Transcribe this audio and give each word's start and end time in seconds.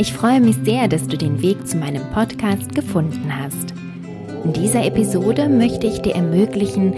Ich 0.00 0.12
freue 0.12 0.40
mich 0.40 0.54
sehr, 0.62 0.86
dass 0.86 1.08
du 1.08 1.18
den 1.18 1.42
Weg 1.42 1.66
zu 1.66 1.76
meinem 1.76 2.04
Podcast 2.12 2.72
gefunden 2.72 3.32
hast. 3.36 3.74
In 4.44 4.52
dieser 4.52 4.84
Episode 4.84 5.48
möchte 5.48 5.88
ich 5.88 6.00
dir 6.02 6.14
ermöglichen, 6.14 6.94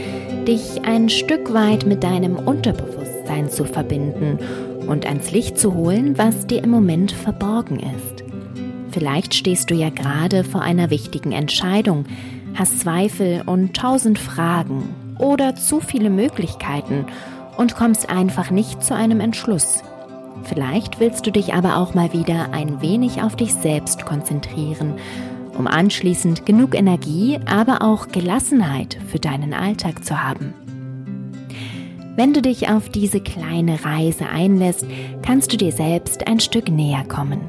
dich 0.47 0.83
ein 0.85 1.09
Stück 1.09 1.55
weit 1.55 1.87
mit 1.87 2.05
deinem 2.05 2.37
Unterbewusstsein 2.37 3.49
zu 3.49 3.65
verbinden 3.65 4.39
und 4.87 5.07
ans 5.07 5.31
Licht 5.31 5.59
zu 5.59 5.73
holen, 5.73 6.19
was 6.19 6.47
dir 6.47 6.63
im 6.63 6.69
Moment 6.69 7.13
verborgen 7.13 7.81
ist. 7.81 8.23
Vielleicht 8.91 9.35
stehst 9.35 9.71
du 9.71 9.75
ja 9.75 9.89
gerade 9.89 10.45
vor 10.45 10.61
einer 10.61 10.91
wichtigen 10.91 11.33
Entscheidung, 11.33 12.05
hast 12.55 12.81
Zweifel 12.81 13.45
und 13.47 13.75
tausend 13.75 14.19
Fragen 14.19 14.95
oder 15.19 15.55
zu 15.55 15.81
viele 15.81 16.11
Möglichkeiten 16.11 17.07
und 17.57 17.77
kommst 17.77 18.11
einfach 18.11 18.51
nicht 18.51 18.85
zu 18.85 18.95
einem 18.95 19.21
Entschluss. 19.21 19.83
Vielleicht 20.45 21.01
willst 21.01 21.27
du 21.27 21.31
dich 21.31 21.55
aber 21.55 21.77
auch 21.77 21.95
mal 21.95 22.13
wieder 22.13 22.53
ein 22.53 22.81
wenig 22.81 23.23
auf 23.23 23.37
dich 23.37 23.55
selbst 23.55 24.05
konzentrieren, 24.05 24.95
um 25.57 25.67
anschließend 25.67 26.47
genug 26.47 26.75
Energie, 26.75 27.39
aber 27.47 27.83
auch 27.83 28.09
Gelassenheit 28.09 28.99
für 29.09 29.19
deinen 29.19 29.53
Alltag 29.53 30.05
zu 30.05 30.23
haben. 30.23 30.55
Wenn 32.17 32.35
du 32.35 32.43
dich 32.43 32.69
auf 32.69 32.89
diese 32.89 33.21
kleine 33.21 33.85
Reise 33.85 34.29
einlässt, 34.29 34.85
kannst 35.23 35.53
du 35.53 35.57
dir 35.57 35.73
selbst 35.73 36.27
ein 36.27 36.41
Stück 36.41 36.69
näher 36.69 37.05
kommen. 37.05 37.41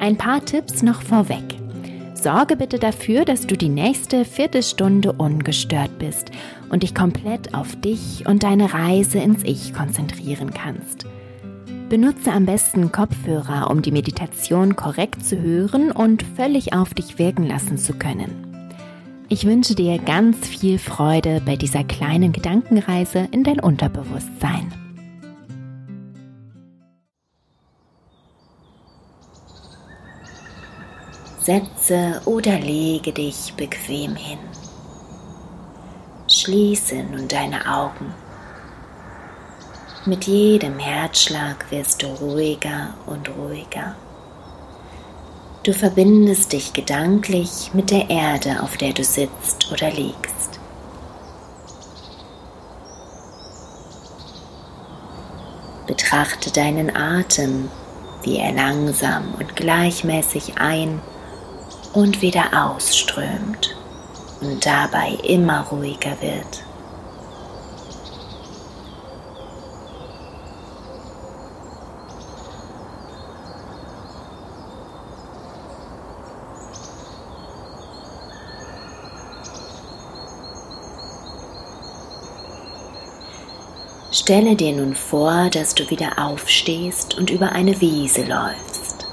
Ein 0.00 0.16
paar 0.16 0.44
Tipps 0.44 0.82
noch 0.82 1.02
vorweg. 1.02 1.44
Sorge 2.14 2.56
bitte 2.56 2.78
dafür, 2.78 3.24
dass 3.24 3.46
du 3.46 3.56
die 3.56 3.68
nächste 3.68 4.24
Viertelstunde 4.24 5.12
ungestört 5.12 5.98
bist 5.98 6.30
und 6.70 6.82
dich 6.82 6.94
komplett 6.94 7.54
auf 7.54 7.76
dich 7.76 8.26
und 8.26 8.42
deine 8.42 8.72
Reise 8.72 9.18
ins 9.18 9.44
Ich 9.44 9.74
konzentrieren 9.74 10.50
kannst. 10.54 11.06
Benutze 11.88 12.32
am 12.32 12.46
besten 12.46 12.92
Kopfhörer, 12.92 13.70
um 13.70 13.82
die 13.82 13.92
Meditation 13.92 14.74
korrekt 14.74 15.24
zu 15.24 15.40
hören 15.40 15.92
und 15.92 16.22
völlig 16.22 16.72
auf 16.72 16.94
dich 16.94 17.18
wirken 17.18 17.46
lassen 17.46 17.76
zu 17.76 17.92
können. 17.92 18.54
Ich 19.28 19.46
wünsche 19.46 19.74
dir 19.74 19.98
ganz 19.98 20.46
viel 20.46 20.78
Freude 20.78 21.42
bei 21.44 21.56
dieser 21.56 21.84
kleinen 21.84 22.32
Gedankenreise 22.32 23.28
in 23.30 23.44
dein 23.44 23.60
Unterbewusstsein. 23.60 24.72
Setze 31.38 32.22
oder 32.24 32.58
lege 32.58 33.12
dich 33.12 33.52
bequem 33.56 34.16
hin. 34.16 34.38
Schließe 36.28 37.04
nun 37.04 37.28
deine 37.28 37.70
Augen. 37.70 38.23
Mit 40.06 40.26
jedem 40.26 40.78
Herzschlag 40.78 41.70
wirst 41.70 42.02
du 42.02 42.08
ruhiger 42.08 42.92
und 43.06 43.26
ruhiger. 43.30 43.96
Du 45.62 45.72
verbindest 45.72 46.52
dich 46.52 46.74
gedanklich 46.74 47.70
mit 47.72 47.90
der 47.90 48.10
Erde, 48.10 48.62
auf 48.62 48.76
der 48.76 48.92
du 48.92 49.02
sitzt 49.02 49.72
oder 49.72 49.90
liegst. 49.90 50.60
Betrachte 55.86 56.50
deinen 56.50 56.94
Atem, 56.94 57.70
wie 58.24 58.36
er 58.36 58.52
langsam 58.52 59.32
und 59.38 59.56
gleichmäßig 59.56 60.58
ein- 60.58 61.00
und 61.94 62.20
wieder 62.20 62.66
ausströmt 62.66 63.74
und 64.42 64.66
dabei 64.66 65.16
immer 65.22 65.62
ruhiger 65.62 66.20
wird. 66.20 66.62
Stelle 84.14 84.54
dir 84.54 84.72
nun 84.72 84.94
vor, 84.94 85.50
dass 85.50 85.74
du 85.74 85.90
wieder 85.90 86.20
aufstehst 86.24 87.18
und 87.18 87.30
über 87.30 87.50
eine 87.50 87.80
Wiese 87.80 88.22
läufst. 88.22 89.08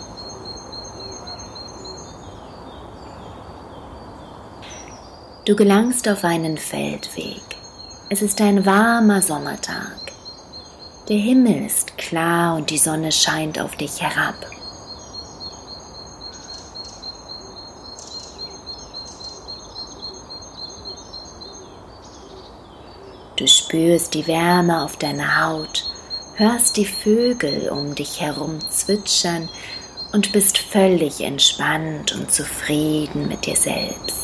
Du 5.46 5.56
gelangst 5.56 6.08
auf 6.08 6.24
einen 6.24 6.56
Feldweg. 6.56 7.42
Es 8.12 8.22
ist 8.22 8.40
ein 8.42 8.64
warmer 8.64 9.24
Sommertag. 9.24 9.98
Der 11.10 11.18
Himmel 11.18 11.66
ist 11.66 11.98
klar 11.98 12.56
und 12.56 12.70
die 12.70 12.78
Sonne 12.78 13.12
scheint 13.12 13.60
auf 13.60 13.76
dich 13.76 14.04
herab. 14.04 14.36
Du 23.42 23.48
spürst 23.72 24.16
die 24.16 24.28
Wärme 24.28 24.84
auf 24.84 24.98
deiner 24.98 25.46
Haut, 25.46 25.90
hörst 26.36 26.76
die 26.76 26.86
Vögel 26.86 27.70
um 27.70 27.96
dich 27.96 28.20
herum 28.20 28.60
zwitschern 28.70 29.48
und 30.12 30.34
bist 30.34 30.58
völlig 30.58 31.22
entspannt 31.22 32.12
und 32.12 32.30
zufrieden 32.30 33.30
mit 33.30 33.46
dir 33.46 33.56
selbst. 33.56 34.21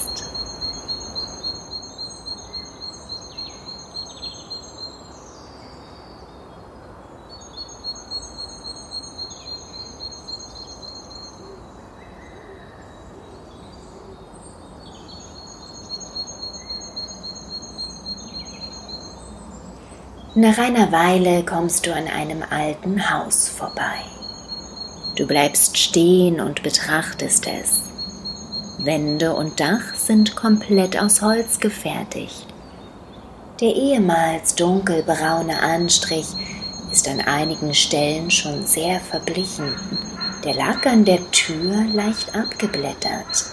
Nach 20.39 20.59
einer 20.59 20.91
Weile 20.91 21.43
kommst 21.43 21.87
du 21.87 21.95
an 21.95 22.07
einem 22.07 22.43
alten 22.47 23.09
Haus 23.09 23.49
vorbei. 23.49 24.03
Du 25.15 25.25
bleibst 25.25 25.79
stehen 25.79 26.39
und 26.39 26.61
betrachtest 26.61 27.47
es. 27.47 27.81
Wände 28.77 29.33
und 29.33 29.59
Dach 29.59 29.95
sind 29.95 30.35
komplett 30.35 30.95
aus 30.95 31.23
Holz 31.23 31.59
gefertigt. 31.59 32.45
Der 33.61 33.73
ehemals 33.75 34.53
dunkelbraune 34.53 35.59
Anstrich 35.59 36.27
ist 36.91 37.09
an 37.09 37.21
einigen 37.21 37.73
Stellen 37.73 38.29
schon 38.29 38.61
sehr 38.61 38.99
verblichen. 38.99 39.73
Der 40.43 40.53
Lack 40.53 40.85
an 40.85 41.03
der 41.03 41.31
Tür 41.31 41.83
leicht 41.95 42.35
abgeblättert. 42.35 43.43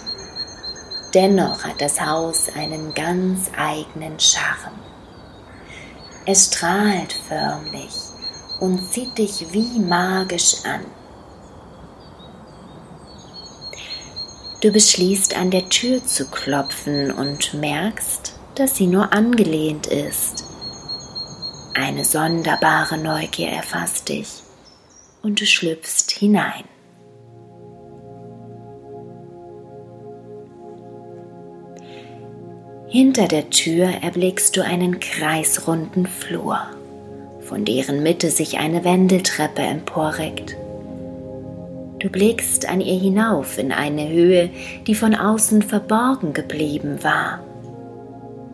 Dennoch 1.15 1.63
hat 1.63 1.81
das 1.81 1.99
Haus 1.99 2.47
einen 2.55 2.93
ganz 2.93 3.49
eigenen 3.57 4.19
Charme. 4.19 4.84
Es 6.27 6.47
strahlt 6.47 7.13
förmlich 7.13 7.93
und 8.59 8.91
zieht 8.91 9.17
dich 9.17 9.45
wie 9.51 9.79
magisch 9.79 10.55
an. 10.65 10.85
Du 14.61 14.71
beschließt 14.71 15.37
an 15.37 15.51
der 15.51 15.69
Tür 15.69 16.03
zu 16.03 16.25
klopfen 16.29 17.11
und 17.11 17.53
merkst, 17.53 18.39
dass 18.55 18.75
sie 18.75 18.87
nur 18.87 19.13
angelehnt 19.13 19.85
ist. 19.85 20.45
Eine 21.75 22.03
sonderbare 22.03 22.97
Neugier 22.97 23.49
erfasst 23.49 24.09
dich 24.09 24.41
und 25.21 25.39
du 25.39 25.45
schlüpfst 25.45 26.09
hinein. 26.09 26.63
Hinter 32.97 33.27
der 33.27 33.49
Tür 33.49 33.89
erblickst 34.03 34.55
du 34.55 34.63
einen 34.63 35.01
kreisrunden 35.01 36.07
Flur, 36.07 36.61
von 37.41 37.65
deren 37.65 38.01
Mitte 38.03 38.31
sich 38.31 38.57
eine 38.57 38.85
Wendeltreppe 38.85 39.63
emporreckt. 39.63 40.55
Du 41.99 42.09
blickst 42.09 42.69
an 42.69 42.79
ihr 42.79 42.97
hinauf 42.97 43.57
in 43.57 43.73
eine 43.73 44.07
Höhe, 44.07 44.49
die 44.87 44.95
von 44.95 45.13
außen 45.13 45.61
verborgen 45.61 46.31
geblieben 46.31 47.03
war. 47.03 47.43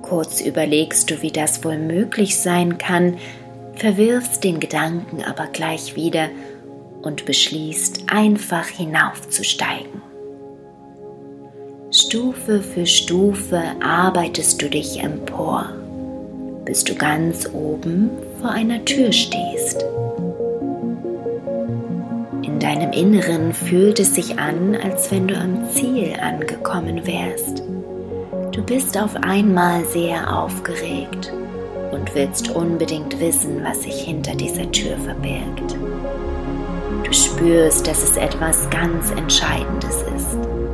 Kurz 0.01 0.41
überlegst 0.41 1.11
du, 1.11 1.21
wie 1.21 1.31
das 1.31 1.63
wohl 1.63 1.77
möglich 1.77 2.35
sein 2.35 2.79
kann, 2.79 3.17
verwirfst 3.75 4.44
den 4.44 4.59
Gedanken 4.59 5.21
aber 5.23 5.45
gleich 5.53 5.95
wieder 5.95 6.29
und 7.03 7.25
beschließt 7.25 8.05
einfach 8.07 8.65
hinaufzusteigen. 8.65 10.10
Stufe 11.93 12.61
für 12.61 12.85
Stufe 12.85 13.61
arbeitest 13.81 14.61
du 14.61 14.69
dich 14.69 15.03
empor, 15.03 15.65
bis 16.63 16.85
du 16.85 16.95
ganz 16.95 17.49
oben 17.51 18.09
vor 18.39 18.51
einer 18.51 18.85
Tür 18.85 19.11
stehst. 19.11 19.83
In 22.43 22.59
deinem 22.61 22.93
Inneren 22.93 23.51
fühlt 23.51 23.99
es 23.99 24.15
sich 24.15 24.39
an, 24.39 24.73
als 24.81 25.11
wenn 25.11 25.27
du 25.27 25.35
am 25.35 25.69
Ziel 25.71 26.13
angekommen 26.21 27.05
wärst. 27.05 27.61
Du 28.53 28.63
bist 28.63 28.97
auf 28.97 29.17
einmal 29.17 29.83
sehr 29.83 30.33
aufgeregt 30.33 31.33
und 31.91 32.15
willst 32.15 32.51
unbedingt 32.51 33.19
wissen, 33.19 33.65
was 33.65 33.83
sich 33.83 33.95
hinter 33.95 34.33
dieser 34.35 34.71
Tür 34.71 34.95
verbirgt. 34.95 35.75
Du 37.03 37.11
spürst, 37.11 37.85
dass 37.85 38.01
es 38.01 38.15
etwas 38.15 38.69
ganz 38.69 39.11
Entscheidendes 39.11 40.03
ist. 40.15 40.70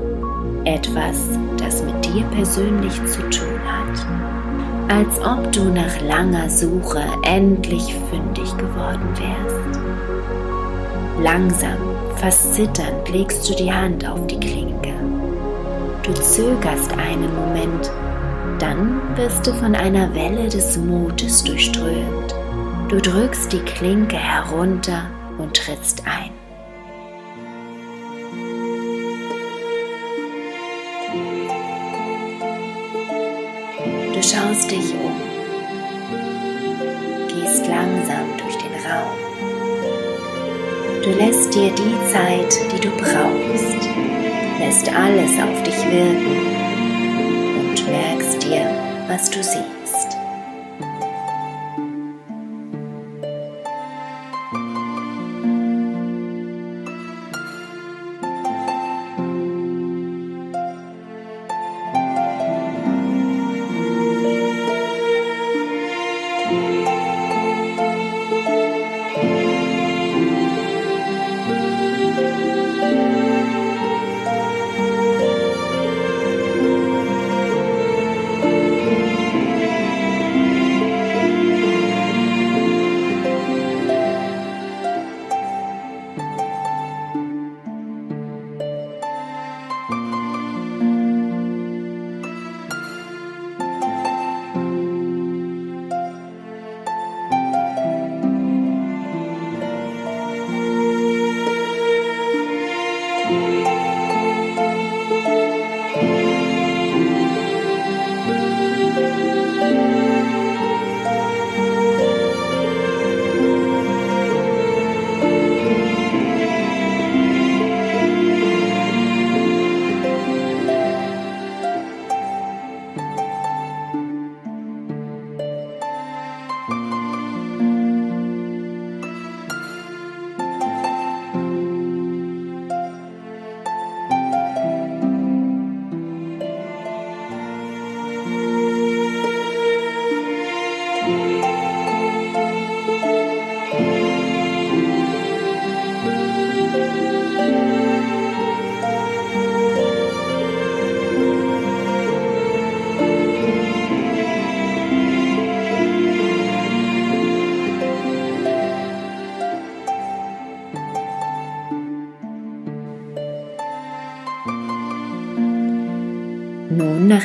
Etwas, 0.67 1.29
das 1.57 1.81
mit 1.81 2.03
dir 2.03 2.25
persönlich 2.25 2.93
zu 3.05 3.21
tun 3.29 3.57
hat. 3.65 4.05
Als 4.93 5.17
ob 5.21 5.49
du 5.53 5.63
nach 5.63 6.01
langer 6.01 6.49
Suche 6.49 7.03
endlich 7.23 7.95
fündig 8.09 8.51
geworden 8.57 9.07
wärst. 9.15 9.79
Langsam, 11.23 11.77
fast 12.17 12.53
zitternd 12.53 13.07
legst 13.09 13.49
du 13.49 13.55
die 13.55 13.71
Hand 13.71 14.05
auf 14.05 14.27
die 14.27 14.41
Klinke. 14.41 14.93
Du 16.03 16.13
zögerst 16.13 16.91
einen 16.97 17.33
Moment, 17.33 17.89
dann 18.59 18.99
wirst 19.15 19.47
du 19.47 19.53
von 19.53 19.73
einer 19.73 20.13
Welle 20.13 20.49
des 20.49 20.77
Mutes 20.77 21.45
durchströmt. 21.45 22.35
Du 22.89 22.97
drückst 22.97 23.53
die 23.53 23.59
Klinke 23.59 24.17
herunter 24.17 25.03
und 25.37 25.55
trittst 25.55 26.03
ein. 26.05 26.36
Schaust 34.27 34.69
dich 34.69 34.93
um, 34.93 35.15
gehst 37.27 37.65
langsam 37.67 38.27
durch 38.37 38.57
den 38.57 38.73
Raum. 38.85 39.17
Du 41.01 41.11
lässt 41.11 41.53
dir 41.53 41.71
die 41.71 41.95
Zeit, 42.11 42.59
die 42.73 42.81
du 42.81 42.89
brauchst, 42.97 43.87
lässt 44.59 44.93
alles 44.93 45.31
auf 45.41 45.63
dich 45.63 45.77
wirken 45.89 46.37
und 47.59 47.89
merkst 47.89 48.43
dir, 48.43 48.69
was 49.07 49.29
du 49.29 49.41
siehst. 49.41 49.76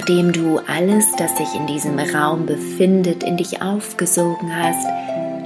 Nachdem 0.02 0.32
du 0.32 0.58
alles, 0.66 1.14
das 1.16 1.37
sich 1.37 1.54
in 1.54 1.69
diesem 1.69 1.96
Raum 1.96 2.44
befindet, 2.44 3.22
in 3.22 3.37
dich 3.37 3.62
aufgesogen 3.62 4.50
hast, 4.52 4.84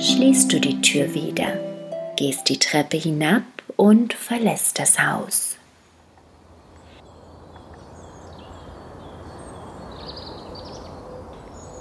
schließt 0.03 0.51
du 0.51 0.59
die 0.59 0.81
Tür 0.81 1.13
wieder, 1.13 1.59
gehst 2.17 2.49
die 2.49 2.59
Treppe 2.59 2.97
hinab 2.97 3.43
und 3.77 4.15
verlässt 4.15 4.79
das 4.79 4.99
Haus. 4.99 5.57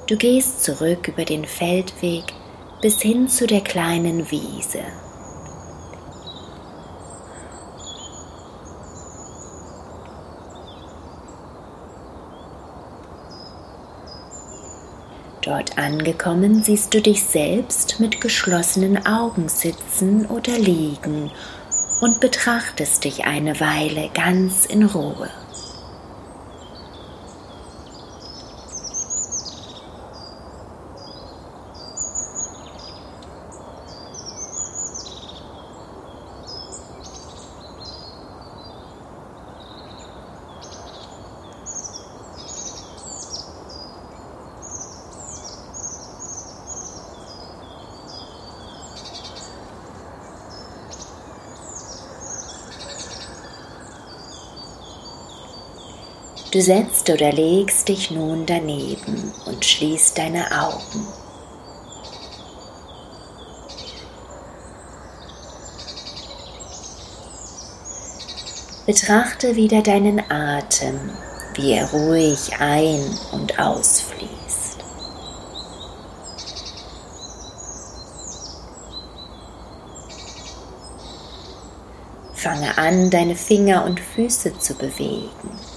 Du 0.09 0.17
gehst 0.17 0.61
zurück 0.65 1.07
über 1.07 1.23
den 1.23 1.45
Feldweg 1.45 2.25
bis 2.81 3.01
hin 3.01 3.29
zu 3.29 3.47
der 3.47 3.61
kleinen 3.61 4.29
Wiese. 4.29 4.83
Dort 15.45 15.77
angekommen 15.77 16.63
siehst 16.63 16.91
du 16.95 17.01
dich 17.03 17.23
selbst 17.23 17.99
mit 17.99 18.19
geschlossenen 18.19 19.05
Augen 19.05 19.47
sitzen 19.47 20.25
oder 20.25 20.57
liegen 20.57 21.29
und 22.01 22.19
betrachtest 22.19 23.03
dich 23.03 23.25
eine 23.25 23.59
Weile 23.59 24.09
ganz 24.15 24.65
in 24.65 24.83
Ruhe. 24.83 25.29
Du 56.55 56.61
setzt 56.61 57.09
oder 57.09 57.33
legst 57.33 57.89
dich 57.89 58.11
nun 58.11 58.45
daneben 58.45 59.33
und 59.45 59.65
schließt 59.65 60.17
deine 60.17 60.45
Augen. 60.57 61.05
Betrachte 68.85 69.57
wieder 69.57 69.81
deinen 69.81 70.21
Atem, 70.31 71.11
wie 71.55 71.73
er 71.73 71.91
ruhig 71.91 72.53
ein- 72.57 73.19
und 73.33 73.59
ausfließt. 73.59 74.77
Fange 82.33 82.77
an, 82.77 83.09
deine 83.09 83.35
Finger 83.35 83.83
und 83.83 83.99
Füße 83.99 84.57
zu 84.57 84.73
bewegen. 84.75 85.74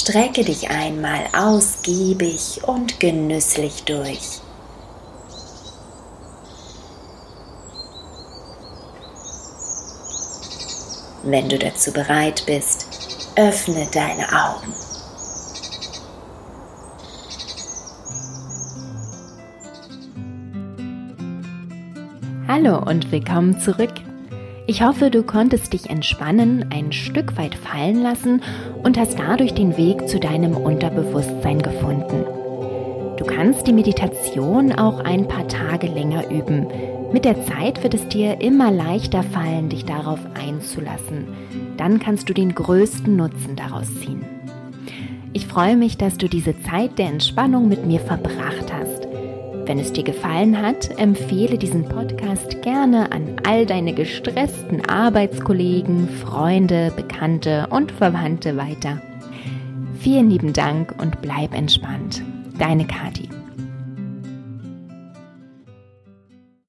Strecke 0.00 0.44
dich 0.44 0.70
einmal 0.70 1.28
ausgiebig 1.36 2.60
und 2.62 3.00
genüsslich 3.00 3.82
durch. 3.82 4.40
Wenn 11.24 11.48
du 11.48 11.58
dazu 11.58 11.92
bereit 11.92 12.44
bist, 12.46 12.86
öffne 13.34 13.88
deine 13.92 14.28
Augen. 14.28 14.72
Hallo 22.46 22.78
und 22.88 23.10
willkommen 23.10 23.58
zurück. 23.58 23.97
Ich 24.70 24.82
hoffe, 24.82 25.10
du 25.10 25.22
konntest 25.22 25.72
dich 25.72 25.88
entspannen, 25.88 26.66
ein 26.70 26.92
Stück 26.92 27.38
weit 27.38 27.54
fallen 27.54 28.02
lassen 28.02 28.42
und 28.82 28.98
hast 28.98 29.18
dadurch 29.18 29.54
den 29.54 29.78
Weg 29.78 30.06
zu 30.10 30.20
deinem 30.20 30.58
Unterbewusstsein 30.58 31.62
gefunden. 31.62 32.26
Du 33.16 33.24
kannst 33.24 33.66
die 33.66 33.72
Meditation 33.72 34.72
auch 34.72 35.00
ein 35.00 35.26
paar 35.26 35.48
Tage 35.48 35.86
länger 35.86 36.30
üben. 36.30 36.66
Mit 37.14 37.24
der 37.24 37.46
Zeit 37.46 37.82
wird 37.82 37.94
es 37.94 38.08
dir 38.08 38.42
immer 38.42 38.70
leichter 38.70 39.22
fallen, 39.22 39.70
dich 39.70 39.86
darauf 39.86 40.20
einzulassen. 40.34 41.28
Dann 41.78 41.98
kannst 41.98 42.28
du 42.28 42.34
den 42.34 42.54
größten 42.54 43.16
Nutzen 43.16 43.56
daraus 43.56 43.86
ziehen. 44.00 44.22
Ich 45.32 45.46
freue 45.46 45.78
mich, 45.78 45.96
dass 45.96 46.18
du 46.18 46.28
diese 46.28 46.60
Zeit 46.60 46.98
der 46.98 47.06
Entspannung 47.06 47.70
mit 47.70 47.86
mir 47.86 48.00
verbracht 48.00 48.70
hast. 48.70 49.07
Wenn 49.68 49.78
es 49.78 49.92
dir 49.92 50.02
gefallen 50.02 50.62
hat, 50.62 50.98
empfehle 50.98 51.58
diesen 51.58 51.84
Podcast 51.84 52.62
gerne 52.62 53.12
an 53.12 53.36
all 53.46 53.66
deine 53.66 53.92
gestressten 53.92 54.88
Arbeitskollegen, 54.88 56.08
Freunde, 56.08 56.90
Bekannte 56.96 57.66
und 57.68 57.92
Verwandte 57.92 58.56
weiter. 58.56 59.02
Vielen 60.00 60.30
lieben 60.30 60.54
Dank 60.54 60.94
und 60.98 61.20
bleib 61.20 61.54
entspannt. 61.54 62.22
Deine 62.58 62.86
Kati. 62.86 63.28